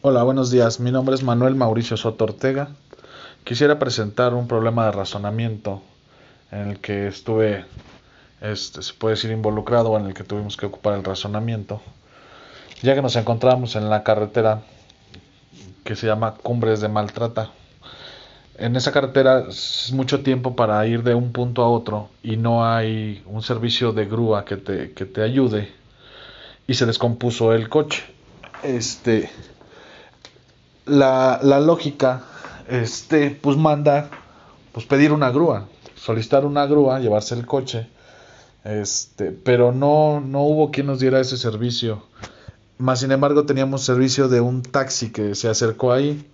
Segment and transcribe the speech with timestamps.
[0.00, 0.78] Hola, buenos días.
[0.78, 2.68] Mi nombre es Manuel Mauricio Soto Ortega.
[3.42, 5.82] Quisiera presentar un problema de razonamiento
[6.52, 7.64] en el que estuve,
[8.40, 11.82] este, se puede decir, involucrado en el que tuvimos que ocupar el razonamiento,
[12.80, 14.62] ya que nos encontramos en la carretera
[15.82, 17.50] que se llama Cumbres de Maltrata.
[18.56, 22.64] En esa carretera es mucho tiempo para ir de un punto a otro y no
[22.64, 25.72] hay un servicio de grúa que te, que te ayude
[26.68, 28.04] y se descompuso el coche.
[28.62, 29.28] Este,
[30.88, 32.22] la, la lógica,
[32.68, 34.08] este, pues manda,
[34.72, 37.88] pues pedir una grúa, solicitar una grúa, llevarse el coche,
[38.64, 42.04] este, pero no, no hubo quien nos diera ese servicio.
[42.78, 46.24] Más sin embargo teníamos servicio de un taxi que se acercó ahí.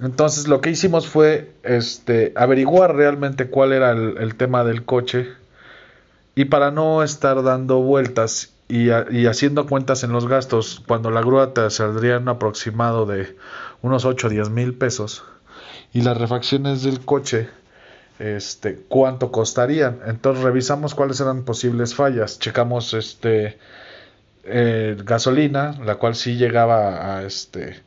[0.00, 5.28] Entonces lo que hicimos fue este, averiguar realmente cuál era el, el tema del coche
[6.34, 11.52] y para no estar dando vueltas y, haciendo cuentas en los gastos, cuando la grúa
[11.52, 13.36] te saldría un aproximado de
[13.82, 15.24] unos 8 o 10 mil pesos
[15.92, 17.48] y las refacciones del coche,
[18.18, 20.00] este, cuánto costarían.
[20.06, 23.58] Entonces revisamos cuáles eran posibles fallas, checamos este
[24.44, 27.82] eh, gasolina, la cual sí llegaba a este,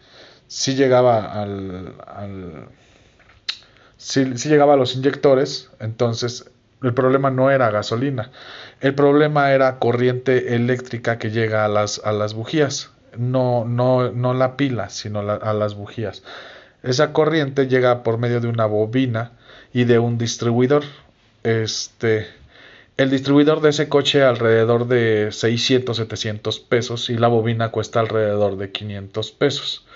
[0.47, 2.69] sí llegaba al, al
[3.97, 6.51] sí, sí llegaba a los inyectores, entonces
[6.85, 8.31] el problema no era gasolina.
[8.79, 12.91] El problema era corriente eléctrica que llega a las, a las bujías.
[13.17, 16.21] No, no, no la pila, sino a las bujías.
[16.83, 19.31] Esa corriente llega por medio de una bobina
[19.73, 20.83] y de un distribuidor.
[21.43, 22.27] Este,
[22.97, 28.57] el distribuidor de ese coche alrededor de 600, 700 pesos y la bobina cuesta alrededor
[28.57, 29.87] de 500 pesos.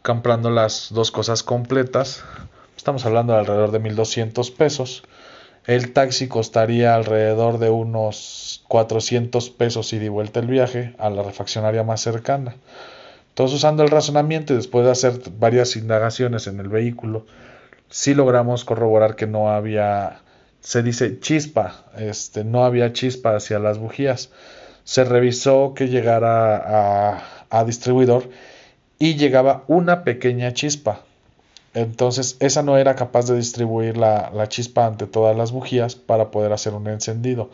[0.00, 2.24] Comprando las dos cosas completas,
[2.74, 5.02] estamos hablando de alrededor de 1200 pesos.
[5.66, 11.24] El taxi costaría alrededor de unos 400 pesos y de vuelta el viaje a la
[11.24, 12.54] refaccionaria más cercana.
[13.34, 17.26] Todos usando el razonamiento y después de hacer varias indagaciones en el vehículo,
[17.90, 20.20] sí logramos corroborar que no había,
[20.60, 24.30] se dice chispa, este, no había chispa hacia las bujías.
[24.84, 28.30] Se revisó que llegara a distribuidor
[29.00, 31.05] y llegaba una pequeña chispa.
[31.76, 36.54] Entonces esa no era capaz de distribuir la, chispa ante todas las bujías para poder
[36.54, 37.50] hacer un encendido.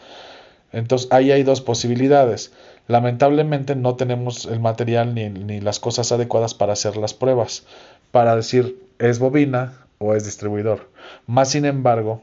[0.70, 2.52] Entonces ahí hay dos posibilidades.
[2.86, 7.66] Lamentablemente no tenemos el material ni, ni, las cosas adecuadas para hacer las pruebas,
[8.12, 10.88] para decir es bobina o es distribuidor.
[11.26, 12.22] Más sin embargo,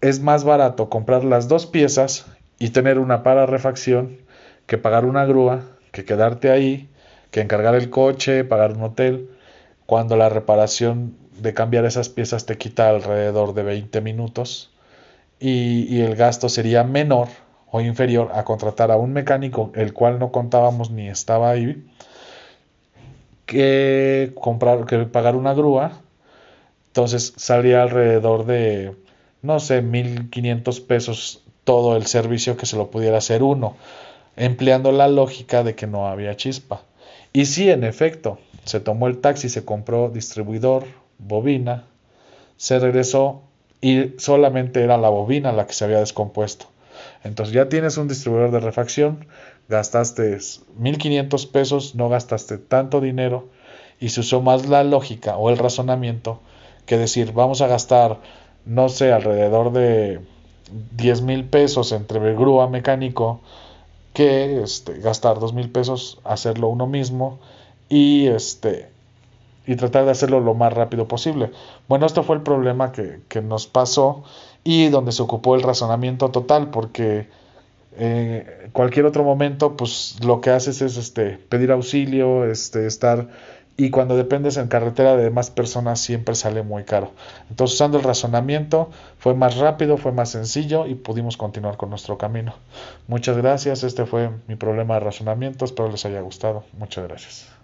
[0.00, 2.24] es más barato comprar las dos piezas
[2.58, 4.16] y tener una para refacción
[4.64, 5.60] que pagar una grúa,
[5.92, 6.88] que quedarte ahí,
[7.30, 9.28] que encargar el coche, pagar un hotel
[9.88, 14.70] cuando la reparación de cambiar esas piezas te quita alrededor de 20 minutos
[15.40, 17.28] y, el gasto sería menor
[17.70, 21.86] o inferior a contratar a un mecánico el cual no contábamos ni estaba ahí
[23.46, 26.02] que comprar que pagar una grúa
[26.88, 28.94] entonces salía alrededor de
[29.40, 33.74] no sé 1500 pesos todo el servicio que se lo pudiera hacer uno
[34.36, 36.82] empleando la lógica de que no había chispa
[37.32, 40.84] y sí en efecto se tomó el taxi, se compró distribuidor,
[41.18, 41.84] bobina,
[42.56, 43.42] se regresó
[43.80, 46.66] y solamente era la bobina la que se había descompuesto.
[47.24, 49.26] Entonces ya tienes un distribuidor de refacción,
[49.68, 50.38] gastaste
[50.76, 53.48] 1500 pesos, no gastaste tanto dinero
[54.00, 56.40] y se usó más la lógica o el razonamiento
[56.86, 58.18] que decir vamos a gastar,
[58.64, 60.20] no sé, alrededor de
[60.96, 63.40] 10 mil pesos entre grúa mecánico
[64.18, 67.38] que este, gastar 2 mil pesos, hacerlo uno mismo
[67.88, 68.88] y este
[69.64, 71.52] y tratar de hacerlo lo más rápido posible.
[71.86, 74.24] Bueno, esto fue el problema que, que nos pasó
[74.64, 77.28] y donde se ocupó el razonamiento total, porque
[77.96, 83.28] eh, cualquier otro momento, pues lo que haces es este, pedir auxilio, este, estar
[83.80, 87.12] y cuando dependes en carretera de más personas siempre sale muy caro.
[87.48, 92.18] Entonces usando el razonamiento fue más rápido, fue más sencillo y pudimos continuar con nuestro
[92.18, 92.54] camino.
[93.06, 96.64] Muchas gracias, este fue mi problema de razonamiento, espero les haya gustado.
[96.76, 97.57] Muchas gracias.